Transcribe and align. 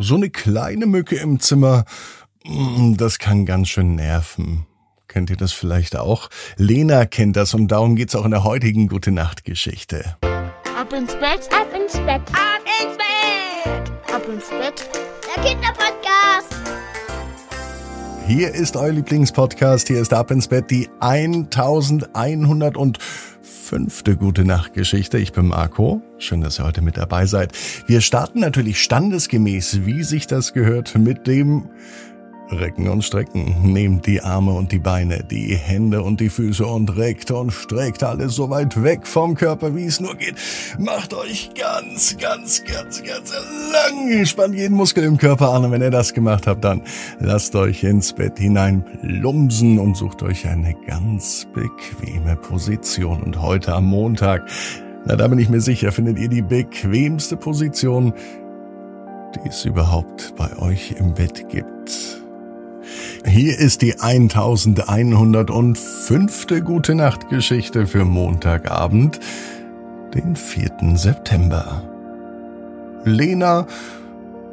So 0.00 0.14
eine 0.14 0.30
kleine 0.30 0.86
Mücke 0.86 1.16
im 1.16 1.40
Zimmer, 1.40 1.84
mm, 2.44 2.94
das 2.94 3.18
kann 3.18 3.44
ganz 3.44 3.68
schön 3.68 3.96
nerven. 3.96 4.64
Kennt 5.08 5.28
ihr 5.28 5.36
das 5.36 5.50
vielleicht 5.52 5.96
auch? 5.96 6.28
Lena 6.56 7.04
kennt 7.04 7.34
das 7.34 7.52
und 7.52 7.66
darum 7.66 7.96
geht's 7.96 8.14
auch 8.14 8.24
in 8.24 8.30
der 8.30 8.44
heutigen 8.44 8.86
Gute 8.86 9.10
Nacht 9.10 9.44
Geschichte. 9.44 10.16
Ab 10.22 10.92
ins 10.92 11.14
Bett, 11.14 11.48
Ab 11.52 11.66
ins 11.74 11.94
Bett, 11.94 12.22
ab 12.30 12.62
ins 12.80 12.96
Bett, 12.96 14.14
ab 14.14 14.22
ins 14.32 14.48
Bett. 14.50 14.88
der 15.34 15.42
Kinderpodcast. 15.42 16.54
Hier 18.28 18.54
ist 18.54 18.76
euer 18.76 18.92
Lieblingspodcast, 18.92 19.88
hier 19.88 20.00
ist 20.00 20.12
Ab 20.12 20.30
ins 20.30 20.46
Bett 20.46 20.70
die 20.70 20.88
1105. 23.72 24.18
Gute 24.18 24.44
Nacht 24.46 24.72
Geschichte. 24.72 25.18
Ich 25.18 25.32
bin 25.32 25.48
Marco. 25.48 26.00
Schön, 26.16 26.40
dass 26.40 26.58
ihr 26.58 26.64
heute 26.64 26.80
mit 26.80 26.96
dabei 26.96 27.26
seid. 27.26 27.52
Wir 27.86 28.00
starten 28.00 28.40
natürlich 28.40 28.82
standesgemäß, 28.82 29.84
wie 29.84 30.04
sich 30.04 30.26
das 30.26 30.54
gehört, 30.54 30.96
mit 30.96 31.26
dem 31.26 31.68
Recken 32.50 32.88
und 32.88 33.02
Strecken. 33.02 33.56
Nehmt 33.62 34.06
die 34.06 34.20
Arme 34.20 34.52
und 34.52 34.72
die 34.72 34.78
Beine, 34.78 35.22
die 35.22 35.54
Hände 35.54 36.02
und 36.02 36.20
die 36.20 36.28
Füße 36.28 36.64
und 36.64 36.96
reckt 36.96 37.30
und 37.30 37.52
streckt 37.52 38.02
alles 38.02 38.34
so 38.34 38.50
weit 38.50 38.82
weg 38.82 39.06
vom 39.06 39.34
Körper, 39.34 39.74
wie 39.74 39.84
es 39.84 40.00
nur 40.00 40.14
geht. 40.14 40.34
Macht 40.78 41.14
euch 41.14 41.50
ganz, 41.54 42.16
ganz, 42.16 42.64
ganz, 42.64 43.02
ganz 43.02 43.32
lang. 43.72 44.24
Spannt 44.26 44.54
jeden 44.54 44.76
Muskel 44.76 45.04
im 45.04 45.16
Körper 45.18 45.52
an 45.52 45.66
und 45.66 45.72
wenn 45.72 45.82
ihr 45.82 45.90
das 45.90 46.14
gemacht 46.14 46.46
habt, 46.46 46.64
dann 46.64 46.82
lasst 47.20 47.54
euch 47.54 47.84
ins 47.84 48.12
Bett 48.12 48.38
hinein 48.38 48.84
plumsen 49.02 49.78
und 49.78 49.96
sucht 49.96 50.22
euch 50.22 50.46
eine 50.46 50.74
ganz 50.86 51.46
bequeme 51.52 52.36
Position. 52.36 53.22
Und 53.22 53.40
heute 53.40 53.74
am 53.74 53.86
Montag, 53.86 54.48
na 55.04 55.16
da 55.16 55.28
bin 55.28 55.38
ich 55.38 55.48
mir 55.48 55.60
sicher, 55.60 55.92
findet 55.92 56.18
ihr 56.18 56.28
die 56.28 56.42
bequemste 56.42 57.36
Position, 57.36 58.12
die 59.34 59.48
es 59.48 59.64
überhaupt 59.64 60.34
bei 60.36 60.56
euch 60.58 60.94
im 60.98 61.14
Bett 61.14 61.48
gibt. 61.48 62.17
Hier 63.28 63.58
ist 63.58 63.82
die 63.82 64.00
1105. 64.00 66.46
Gute 66.64 66.94
Nacht 66.94 67.28
Geschichte 67.28 67.86
für 67.86 68.06
Montagabend, 68.06 69.20
den 70.14 70.34
4. 70.34 70.94
September. 70.94 71.82
Lena 73.04 73.66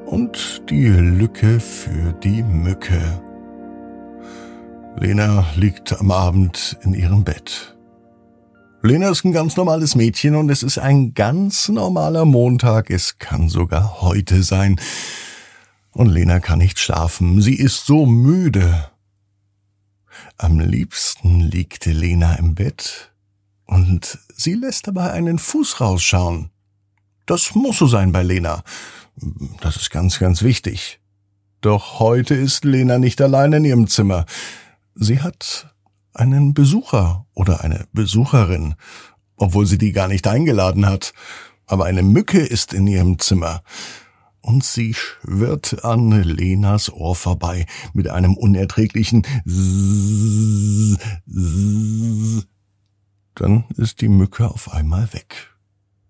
und 0.06 0.64
die 0.70 0.88
Lücke 0.88 1.62
für 1.62 2.12
die 2.22 2.44
Mücke. 2.44 3.02
Lena 5.00 5.46
liegt 5.56 5.98
am 5.98 6.12
Abend 6.12 6.78
in 6.82 6.94
ihrem 6.94 7.24
Bett. 7.24 7.78
Lena 8.82 9.10
ist 9.10 9.24
ein 9.24 9.32
ganz 9.32 9.56
normales 9.56 9.96
Mädchen 9.96 10.36
und 10.36 10.50
es 10.50 10.64
ist 10.64 10.80
ein 10.80 11.14
ganz 11.14 11.70
normaler 11.70 12.26
Montag. 12.26 12.90
Es 12.90 13.20
kann 13.20 13.48
sogar 13.48 14.02
heute 14.02 14.44
sein. 14.44 14.82
Und 15.96 16.10
Lena 16.10 16.42
kann 16.42 16.60
nicht 16.60 16.78
schlafen. 16.78 17.42
Sie 17.42 17.56
ist 17.56 17.86
so 17.86 18.06
müde. 18.06 18.92
Am 20.38 20.60
liebsten 20.60 21.40
liegt 21.40 21.86
Lena 21.86 22.36
im 22.36 22.54
Bett 22.54 23.14
und 23.66 24.20
sie 24.36 24.56
lässt 24.56 24.88
dabei 24.88 25.12
einen 25.12 25.40
Fuß 25.40 25.80
rausschauen. 25.80 26.50
Das 27.26 27.56
muss 27.56 27.78
so 27.78 27.88
sein 27.88 28.12
bei 28.12 28.24
Lena. 28.24 28.62
Das 29.62 29.78
ist 29.78 29.90
ganz, 29.90 30.20
ganz 30.20 30.42
wichtig. 30.42 31.00
Doch 31.62 31.98
heute 32.00 32.36
ist 32.36 32.66
Lena 32.66 33.00
nicht 33.00 33.22
allein 33.22 33.54
in 33.54 33.64
ihrem 33.64 33.88
Zimmer. 33.88 34.26
Sie 34.96 35.22
hat 35.22 35.74
einen 36.14 36.54
Besucher 36.54 37.26
oder 37.34 37.64
eine 37.64 37.88
Besucherin, 37.94 38.76
obwohl 39.38 39.66
sie 39.66 39.78
die 39.78 39.94
gar 39.94 40.10
nicht 40.10 40.28
eingeladen 40.28 40.88
hat. 40.88 41.14
Aber 41.68 41.86
eine 41.86 42.04
Mücke 42.04 42.40
ist 42.40 42.74
in 42.74 42.86
ihrem 42.86 43.18
Zimmer 43.18 43.64
und 44.46 44.64
sie 44.64 44.94
schwirrt 44.94 45.84
an 45.84 46.12
Lenas 46.22 46.94
Ohr 46.94 47.16
vorbei 47.16 47.66
mit 47.94 48.10
einem 48.10 48.38
unerträglichen 48.38 49.24
Zzzz, 49.48 51.00
Zzzz. 51.28 52.48
Dann 53.34 53.64
ist 53.76 54.02
die 54.02 54.08
Mücke 54.08 54.50
auf 54.50 54.72
einmal 54.72 55.12
weg. 55.14 55.56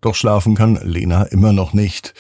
Doch 0.01 0.15
schlafen 0.15 0.53
kann 0.53 0.75
Lena 0.75 1.23
immer 1.23 1.53
noch 1.53 1.73
nicht. 1.73 2.13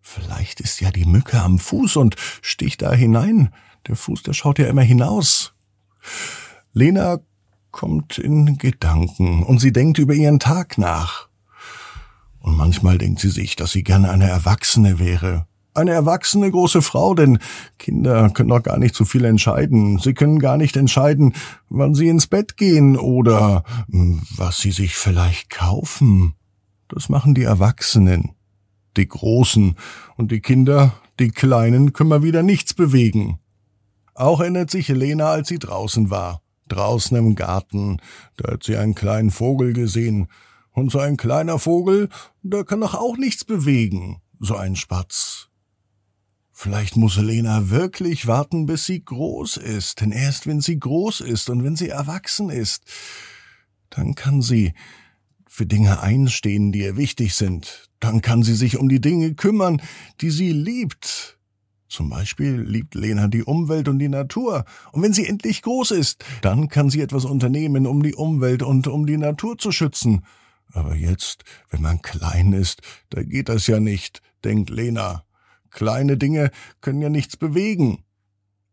Vielleicht 0.00 0.60
ist 0.60 0.80
ja 0.80 0.90
die 0.90 1.04
Mücke 1.04 1.40
am 1.40 1.58
Fuß 1.58 1.96
und 1.96 2.16
sticht 2.40 2.82
da 2.82 2.92
hinein. 2.92 3.52
Der 3.86 3.96
Fuß, 3.96 4.22
der 4.22 4.32
schaut 4.32 4.58
ja 4.58 4.66
immer 4.66 4.82
hinaus. 4.82 5.54
Lena 6.72 7.20
kommt 7.70 8.16
in 8.18 8.56
Gedanken 8.56 9.42
und 9.42 9.58
sie 9.58 9.72
denkt 9.72 9.98
über 9.98 10.14
ihren 10.14 10.40
Tag 10.40 10.78
nach. 10.78 11.28
Und 12.44 12.58
manchmal 12.58 12.98
denkt 12.98 13.20
sie 13.20 13.30
sich, 13.30 13.56
dass 13.56 13.72
sie 13.72 13.82
gerne 13.82 14.10
eine 14.10 14.28
Erwachsene 14.28 14.98
wäre. 14.98 15.46
Eine 15.72 15.92
erwachsene 15.92 16.50
große 16.50 16.82
Frau, 16.82 17.14
denn 17.14 17.38
Kinder 17.78 18.28
können 18.28 18.50
doch 18.50 18.62
gar 18.62 18.76
nicht 18.76 18.94
so 18.94 19.06
viel 19.06 19.24
entscheiden. 19.24 19.98
Sie 19.98 20.12
können 20.12 20.38
gar 20.40 20.58
nicht 20.58 20.76
entscheiden, 20.76 21.32
wann 21.70 21.94
sie 21.94 22.06
ins 22.06 22.26
Bett 22.26 22.58
gehen 22.58 22.98
oder 22.98 23.64
hm, 23.90 24.20
was 24.36 24.58
sie 24.58 24.72
sich 24.72 24.94
vielleicht 24.94 25.48
kaufen. 25.48 26.34
Das 26.88 27.08
machen 27.08 27.34
die 27.34 27.44
Erwachsenen, 27.44 28.32
die 28.98 29.08
Großen, 29.08 29.76
und 30.16 30.30
die 30.30 30.40
Kinder, 30.40 30.92
die 31.18 31.30
Kleinen, 31.30 31.94
können 31.94 32.10
mal 32.10 32.22
wieder 32.22 32.42
nichts 32.42 32.74
bewegen. 32.74 33.38
Auch 34.14 34.40
erinnert 34.40 34.70
sich 34.70 34.90
Helena, 34.90 35.30
als 35.30 35.48
sie 35.48 35.58
draußen 35.58 36.10
war. 36.10 36.42
Draußen 36.68 37.16
im 37.16 37.36
Garten, 37.36 38.02
da 38.36 38.52
hat 38.52 38.64
sie 38.64 38.76
einen 38.76 38.94
kleinen 38.94 39.30
Vogel 39.30 39.72
gesehen, 39.72 40.28
und 40.74 40.90
so 40.90 40.98
ein 40.98 41.16
kleiner 41.16 41.58
Vogel, 41.58 42.10
der 42.42 42.64
kann 42.64 42.80
doch 42.80 42.94
auch 42.94 43.16
nichts 43.16 43.44
bewegen, 43.44 44.20
so 44.40 44.56
ein 44.56 44.76
Spatz. 44.76 45.48
Vielleicht 46.52 46.96
muss 46.96 47.16
Helena 47.16 47.70
wirklich 47.70 48.26
warten, 48.26 48.66
bis 48.66 48.84
sie 48.84 49.04
groß 49.04 49.56
ist, 49.56 50.00
denn 50.00 50.12
erst 50.12 50.46
wenn 50.46 50.60
sie 50.60 50.78
groß 50.78 51.20
ist 51.20 51.48
und 51.50 51.64
wenn 51.64 51.74
sie 51.76 51.88
erwachsen 51.88 52.50
ist, 52.50 52.84
dann 53.90 54.14
kann 54.14 54.42
sie 54.42 54.72
für 55.48 55.66
Dinge 55.66 56.00
einstehen, 56.00 56.72
die 56.72 56.80
ihr 56.80 56.96
wichtig 56.96 57.34
sind. 57.34 57.88
Dann 58.00 58.22
kann 58.22 58.42
sie 58.42 58.54
sich 58.54 58.76
um 58.76 58.88
die 58.88 59.00
Dinge 59.00 59.34
kümmern, 59.34 59.80
die 60.20 60.30
sie 60.30 60.52
liebt. 60.52 61.38
Zum 61.88 62.10
Beispiel 62.10 62.60
liebt 62.60 62.96
Lena 62.96 63.28
die 63.28 63.44
Umwelt 63.44 63.88
und 63.88 64.00
die 64.00 64.08
Natur. 64.08 64.64
Und 64.90 65.02
wenn 65.02 65.12
sie 65.12 65.26
endlich 65.26 65.62
groß 65.62 65.92
ist, 65.92 66.24
dann 66.42 66.68
kann 66.68 66.90
sie 66.90 67.00
etwas 67.00 67.24
unternehmen, 67.24 67.86
um 67.86 68.02
die 68.02 68.14
Umwelt 68.14 68.62
und 68.62 68.88
um 68.88 69.06
die 69.06 69.16
Natur 69.16 69.58
zu 69.58 69.70
schützen. 69.70 70.24
Aber 70.74 70.94
jetzt, 70.96 71.44
wenn 71.70 71.80
man 71.82 72.02
klein 72.02 72.52
ist, 72.52 72.82
da 73.10 73.22
geht 73.22 73.48
das 73.48 73.68
ja 73.68 73.78
nicht, 73.78 74.20
denkt 74.44 74.70
Lena. 74.70 75.24
Kleine 75.70 76.16
Dinge 76.18 76.50
können 76.80 77.00
ja 77.00 77.08
nichts 77.08 77.36
bewegen. 77.36 78.04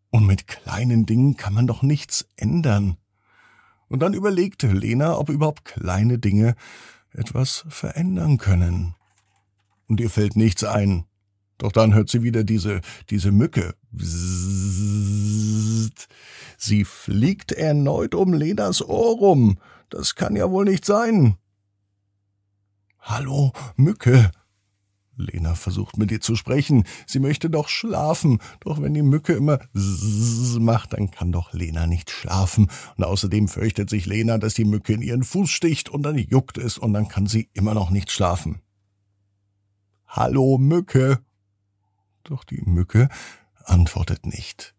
Und 0.10 0.26
mit 0.26 0.48
kleinen 0.48 1.06
Dingen 1.06 1.38
kann 1.38 1.54
man 1.54 1.68
doch 1.68 1.84
nichts 1.84 2.28
ändern. 2.36 2.98
Und 3.88 4.00
dann 4.00 4.16
überlegte 4.16 4.68
Lena, 4.68 5.18
ob 5.18 5.30
überhaupt 5.30 5.64
kleine 5.64 6.18
Dinge 6.18 6.56
etwas 7.14 7.66
verändern 7.70 8.38
können. 8.38 8.96
Und 9.88 10.00
ihr 10.00 10.10
fällt 10.10 10.36
nichts 10.36 10.64
ein. 10.64 11.06
Doch 11.60 11.72
dann 11.72 11.94
hört 11.94 12.10
sie 12.10 12.24
wieder 12.24 12.44
diese, 12.44 12.82
diese 13.12 13.32
Mücke. 13.32 13.76
Sie 16.58 16.84
fliegt 16.84 17.52
erneut 17.52 18.16
um 18.16 18.34
Lenas 18.34 18.82
Ohr 18.82 19.18
rum. 19.18 19.60
Das 19.90 20.16
kann 20.16 20.36
ja 20.36 20.50
wohl 20.50 20.66
nicht 20.66 20.86
sein. 20.86 21.38
Hallo, 23.02 23.52
Mücke. 23.78 24.32
Lena 25.18 25.56
versucht 25.56 25.98
mit 25.98 26.12
ihr 26.12 26.22
zu 26.22 26.36
sprechen. 26.36 26.86
Sie 27.08 27.20
möchte 27.20 27.50
doch 27.50 27.68
schlafen. 27.68 28.40
Doch 28.60 28.80
wenn 28.80 28.94
die 28.94 29.02
Mücke 29.02 29.34
immer 29.34 29.60
Zzz 29.76 30.60
macht, 30.60 30.94
dann 30.94 31.10
kann 31.10 31.32
doch 31.32 31.52
Lena 31.52 31.88
nicht 31.88 32.12
schlafen. 32.12 32.70
Und 32.98 33.04
außerdem 33.04 33.48
fürchtet 33.48 33.90
sich 33.90 34.06
Lena, 34.06 34.38
dass 34.38 34.54
die 34.54 34.66
Mücke 34.66 34.94
in 34.94 35.02
ihren 35.02 35.24
Fuß 35.24 35.50
sticht 35.50 35.90
und 35.90 36.04
dann 36.04 36.18
juckt 36.18 36.60
es 36.60 36.78
und 36.78 36.94
dann 36.94 37.08
kann 37.08 37.26
sie 37.26 37.50
immer 37.54 37.74
noch 37.74 37.90
nicht 37.90 38.12
schlafen. 38.12 38.62
Hallo, 40.08 40.60
Mücke. 40.60 41.20
Doch 42.24 42.44
die 42.44 42.62
Mücke 42.62 43.10
antwortet 43.66 44.28
nicht. 44.28 44.76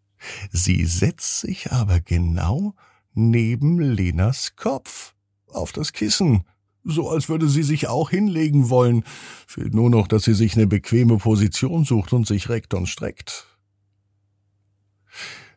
Sie 0.49 0.85
setzt 0.85 1.41
sich 1.41 1.73
aber 1.73 1.99
genau 1.99 2.73
neben 3.13 3.79
Lenas 3.79 4.55
Kopf 4.55 5.13
auf 5.47 5.73
das 5.73 5.91
Kissen 5.91 6.45
so 6.83 7.09
als 7.09 7.29
würde 7.29 7.47
sie 7.47 7.63
sich 7.63 7.87
auch 7.87 8.09
hinlegen 8.09 8.69
wollen. 8.69 9.03
Fehlt 9.47 9.73
nur 9.73 9.89
noch, 9.89 10.07
dass 10.07 10.23
sie 10.23 10.33
sich 10.33 10.55
eine 10.55 10.67
bequeme 10.67 11.17
Position 11.17 11.85
sucht 11.85 12.13
und 12.13 12.27
sich 12.27 12.49
reckt 12.49 12.73
und 12.73 12.87
streckt. 12.87 13.47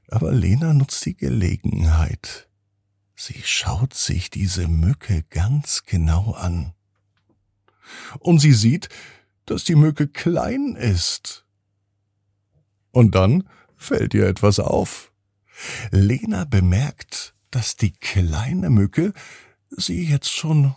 Aber 0.08 0.32
Lena 0.32 0.72
nutzt 0.72 1.04
die 1.04 1.16
Gelegenheit. 1.16 2.48
Sie 3.16 3.40
schaut 3.44 3.94
sich 3.94 4.30
diese 4.30 4.68
Mücke 4.68 5.24
ganz 5.30 5.84
genau 5.84 6.32
an. 6.32 6.74
Und 8.18 8.40
sie 8.40 8.52
sieht, 8.52 8.88
dass 9.46 9.64
die 9.64 9.74
Mücke 9.74 10.06
klein 10.08 10.76
ist. 10.76 11.44
Und 12.90 13.14
dann 13.14 13.48
fällt 13.76 14.14
ihr 14.14 14.26
etwas 14.26 14.58
auf. 14.58 15.12
Lena 15.90 16.44
bemerkt, 16.44 17.34
dass 17.50 17.76
die 17.76 17.92
kleine 17.92 18.70
Mücke 18.70 19.12
sie 19.70 20.04
jetzt 20.04 20.30
schon 20.30 20.74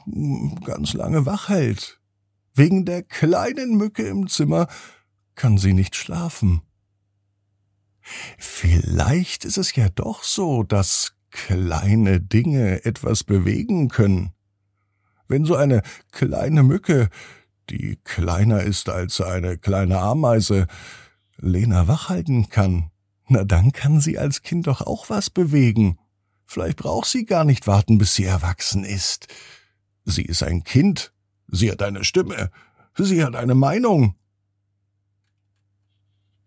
ganz 0.63 0.93
lange 0.93 1.25
wach 1.25 1.49
hält. 1.49 1.99
Wegen 2.53 2.85
der 2.85 3.03
kleinen 3.03 3.77
Mücke 3.77 4.03
im 4.07 4.27
Zimmer 4.27 4.67
kann 5.35 5.57
sie 5.57 5.73
nicht 5.73 5.95
schlafen. 5.95 6.61
Vielleicht 8.37 9.45
ist 9.45 9.57
es 9.57 9.75
ja 9.75 9.89
doch 9.89 10.23
so, 10.23 10.63
dass 10.63 11.13
kleine 11.31 12.19
Dinge 12.19 12.83
etwas 12.85 13.23
bewegen 13.23 13.87
können. 13.87 14.31
Wenn 15.27 15.45
so 15.45 15.55
eine 15.55 15.83
kleine 16.11 16.63
Mücke, 16.63 17.09
die 17.69 17.99
kleiner 18.03 18.63
ist 18.63 18.89
als 18.89 19.21
eine 19.21 19.57
kleine 19.57 19.99
Ameise, 19.99 20.67
Lena 21.37 21.87
wachhalten 21.87 22.49
kann, 22.49 22.89
na 23.27 23.43
dann 23.43 23.71
kann 23.71 24.01
sie 24.01 24.17
als 24.17 24.41
Kind 24.41 24.67
doch 24.67 24.81
auch 24.81 25.09
was 25.09 25.29
bewegen. 25.29 25.99
Vielleicht 26.49 26.77
braucht 26.77 27.07
sie 27.07 27.25
gar 27.25 27.43
nicht 27.43 27.67
warten, 27.67 27.99
bis 27.99 28.15
sie 28.15 28.23
erwachsen 28.23 28.83
ist. 28.83 29.27
Sie 30.03 30.23
ist 30.23 30.41
ein 30.41 30.63
Kind, 30.63 31.13
sie 31.47 31.71
hat 31.71 31.83
eine 31.83 32.03
Stimme, 32.03 32.49
sie 32.97 33.23
hat 33.23 33.35
eine 33.35 33.53
Meinung. 33.53 34.15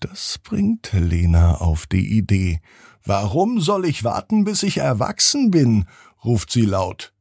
Das 0.01 0.41
bringt 0.43 0.91
Lena 0.93 1.55
auf 1.55 1.87
die 1.87 2.19
Idee. 2.19 2.61
Warum 3.05 3.61
soll 3.61 3.87
ich 3.87 4.03
warten, 4.03 4.43
bis 4.43 4.65
ich 4.65 4.79
erwachsen 4.79 5.53
bin? 5.53 5.85
ruft 6.25 6.51
sie 6.51 6.63
laut. 6.63 7.15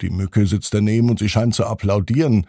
Die 0.00 0.10
Mücke 0.10 0.48
sitzt 0.48 0.74
daneben 0.74 1.10
und 1.10 1.20
sie 1.20 1.28
scheint 1.28 1.54
zu 1.54 1.64
applaudieren. 1.64 2.48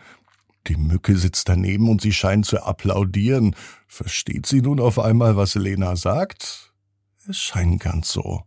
Die 0.65 0.77
Mücke 0.77 1.15
sitzt 1.15 1.47
daneben 1.47 1.89
und 1.89 2.01
sie 2.01 2.11
scheint 2.11 2.47
zu 2.47 2.63
applaudieren. 2.63 3.55
Versteht 3.87 4.47
sie 4.47 4.63
nun 4.63 4.79
auf 4.79 4.97
einmal, 4.97 5.37
was 5.37 5.53
Lena 5.53 5.95
sagt? 5.95 6.73
Es 7.29 7.37
scheint 7.37 7.83
ganz 7.83 8.11
so. 8.11 8.45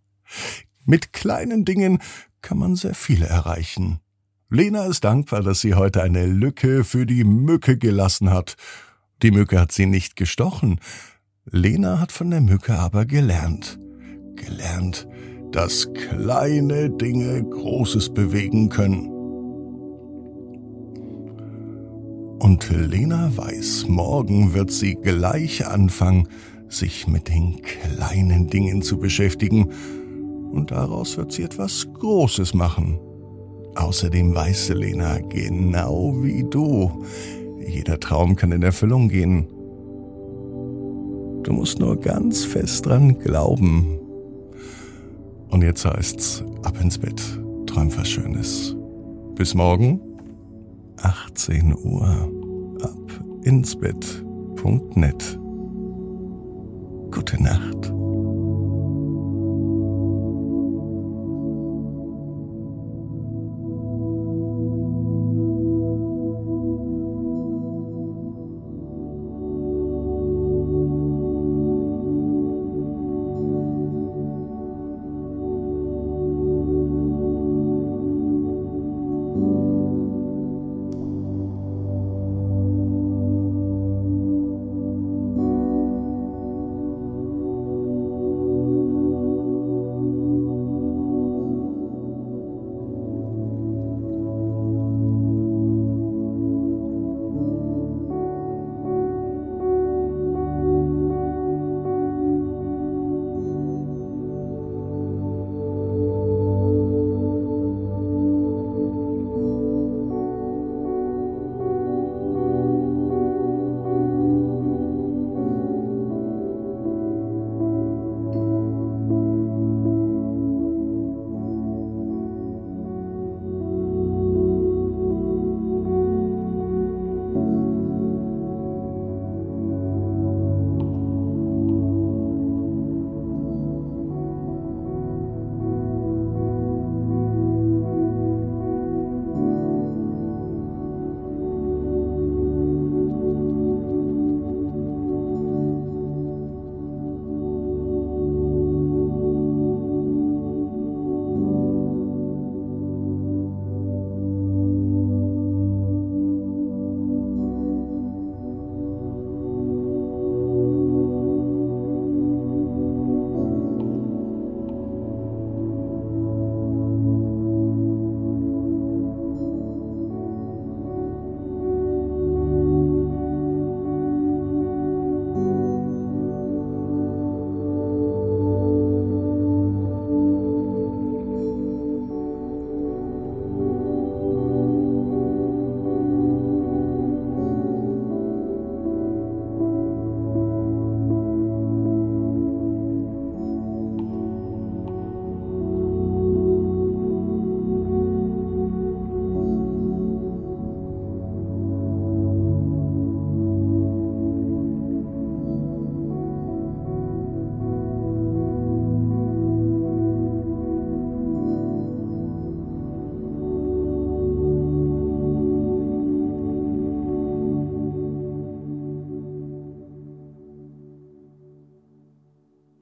Mit 0.89 1.13
kleinen 1.13 1.67
Dingen 1.67 1.99
kann 2.41 2.57
man 2.57 2.75
sehr 2.75 2.95
viel 2.95 3.23
erreichen. 3.23 4.01
Lena 4.49 4.87
ist 4.87 5.05
dankbar, 5.05 5.43
dass 5.43 5.61
sie 5.61 5.75
heute 5.75 6.03
eine 6.03 6.25
Lücke 6.25 6.83
für 6.83 7.05
die 7.05 7.25
Mücke 7.25 7.77
gelassen 7.77 8.31
hat. 8.31 8.57
Die 9.23 9.31
Mücke 9.31 9.61
hat 9.61 9.71
sie 9.71 9.85
nicht 9.85 10.17
gestochen. 10.17 10.81
Lena 11.45 12.01
hat 12.01 12.11
von 12.11 12.31
der 12.31 12.41
Mücke 12.41 12.79
aber 12.79 13.05
gelernt. 13.05 13.79
Gelernt, 14.35 15.07
dass 15.53 15.93
kleine 15.93 16.89
Dinge 16.89 17.45
Großes 17.45 18.15
bewegen 18.15 18.71
können. 18.71 19.09
Und 22.39 22.71
Lena 22.71 23.31
weiß, 23.37 23.89
morgen 23.89 24.55
wird 24.55 24.71
sie 24.71 24.95
gleich 24.95 25.67
anfangen, 25.67 26.29
sich 26.71 27.07
mit 27.07 27.29
den 27.29 27.61
kleinen 27.61 28.47
Dingen 28.47 28.81
zu 28.81 28.99
beschäftigen, 28.99 29.75
und 30.51 30.71
daraus 30.71 31.17
wird 31.17 31.33
sie 31.33 31.43
etwas 31.43 31.87
Großes 31.95 32.55
machen. 32.55 32.99
Außerdem 33.75 34.35
weiß 34.35 34.71
Lena 34.71 35.19
genau 35.19 36.15
wie 36.23 36.45
du, 36.45 37.05
jeder 37.67 38.01
Traum 38.01 38.35
kann 38.35 38.53
in 38.53 38.63
Erfüllung 38.63 39.09
gehen. 39.09 39.47
Du 41.43 41.53
musst 41.53 41.79
nur 41.79 41.97
ganz 41.97 42.45
fest 42.45 42.87
dran 42.87 43.19
glauben. 43.19 43.99
Und 45.51 45.63
jetzt 45.63 45.85
heißt's 45.85 46.45
ab 46.63 46.81
ins 46.81 46.99
Bett. 46.99 47.23
Träum 47.67 47.97
was 47.97 48.09
Schönes. 48.09 48.77
Bis 49.35 49.55
morgen, 49.55 50.01
18 51.03 51.75
Uhr. 51.75 52.09
Ab 52.83 53.25
ins 53.45 53.77
Bett.net. 53.77 55.39
Gute 57.11 57.43
Nacht. 57.43 57.98